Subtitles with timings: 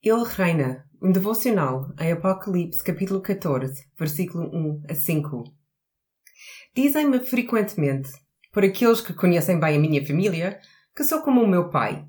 [0.00, 5.42] Ele reina, um devocional em Apocalipse capítulo 14, versículo 1 a 5.
[6.72, 8.08] Dizem-me frequentemente,
[8.52, 10.60] por aqueles que conhecem bem a minha família,
[10.94, 12.06] que sou como o meu pai.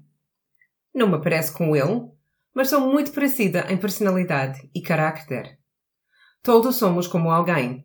[0.93, 2.11] Não me pareço com ele,
[2.53, 5.57] mas sou muito parecida em personalidade e carácter.
[6.43, 7.83] Todos somos como alguém.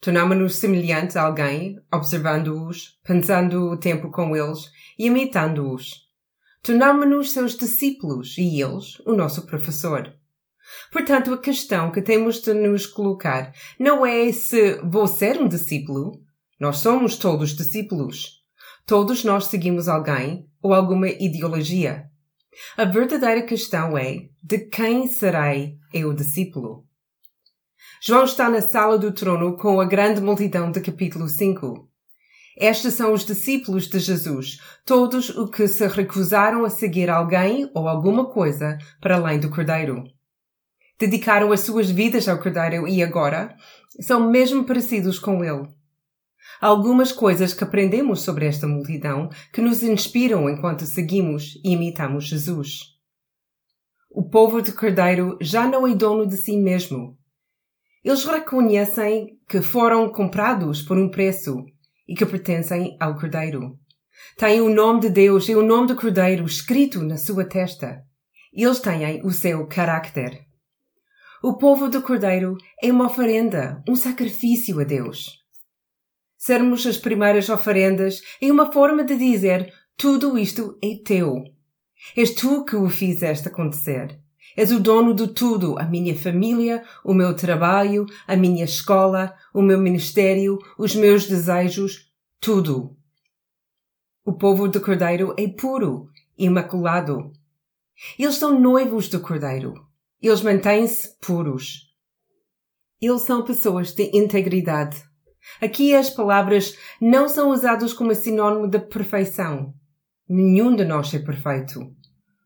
[0.00, 6.05] Tornamos-nos semelhantes a alguém, observando-os, pensando o tempo com eles e imitando-os
[6.66, 10.12] tornámo-nos seus discípulos e eles o nosso professor.
[10.90, 16.20] Portanto, a questão que temos de nos colocar não é se vou ser um discípulo.
[16.58, 18.42] Nós somos todos discípulos.
[18.84, 22.06] Todos nós seguimos alguém ou alguma ideologia.
[22.76, 26.84] A verdadeira questão é de quem serei eu discípulo?
[28.02, 31.88] João está na sala do trono com a grande multidão de capítulo 5.
[32.56, 37.86] Estes são os discípulos de Jesus, todos os que se recusaram a seguir alguém ou
[37.86, 40.04] alguma coisa para além do Cordeiro.
[40.98, 43.54] Dedicaram as suas vidas ao Cordeiro e agora
[44.00, 45.68] são mesmo parecidos com ele.
[46.58, 52.80] algumas coisas que aprendemos sobre esta multidão que nos inspiram enquanto seguimos e imitamos Jesus.
[54.10, 57.18] O povo de Cordeiro já não é dono de si mesmo.
[58.02, 61.66] Eles reconhecem que foram comprados por um preço
[62.08, 63.78] e que pertencem ao Cordeiro.
[64.36, 68.02] Têm o nome de Deus e o nome do Cordeiro escrito na sua testa.
[68.52, 70.46] Eles têm o seu carácter.
[71.42, 75.44] O povo do Cordeiro é uma oferenda, um sacrifício a Deus.
[76.36, 81.42] Sermos as primeiras oferendas é uma forma de dizer tudo isto é teu.
[82.16, 84.20] És tu que o fizeste acontecer.
[84.54, 89.62] És o dono de tudo, a minha família, o meu trabalho, a minha escola, o
[89.62, 92.96] meu ministério, os meus desejos, tudo.
[94.24, 97.32] O povo do Cordeiro é puro, imaculado.
[98.18, 99.74] Eles são noivos do Cordeiro.
[100.20, 101.94] Eles mantêm-se puros.
[103.00, 105.02] Eles são pessoas de integridade.
[105.60, 109.72] Aqui as palavras não são usadas como sinônimo de perfeição.
[110.28, 111.94] Nenhum de nós é perfeito.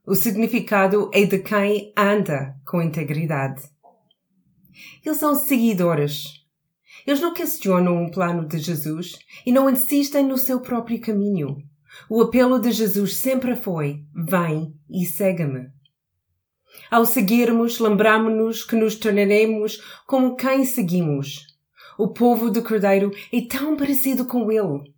[0.07, 3.63] O significado é de quem anda com integridade.
[5.05, 6.45] Eles são seguidores.
[7.07, 11.63] Eles não questionam o plano de Jesus e não insistem no seu próprio caminho.
[12.09, 15.71] O apelo de Jesus sempre foi: vem e segue-me.
[16.91, 21.47] Ao seguirmos, lembramos-nos que nos tornaremos como quem seguimos.
[21.99, 24.95] O povo do Cordeiro é tão parecido com ele.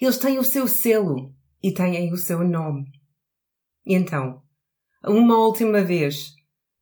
[0.00, 2.84] Eles têm o seu selo e têm o seu nome.
[3.86, 4.43] Então,
[5.06, 6.34] uma última vez,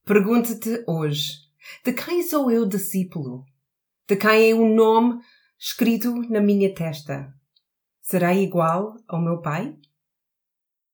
[0.05, 1.39] pergunta-te hoje:
[1.85, 3.45] de quem sou eu discípulo?
[4.09, 5.21] De quem é o nome
[5.59, 7.33] escrito na minha testa?
[8.01, 9.77] Será igual ao meu pai?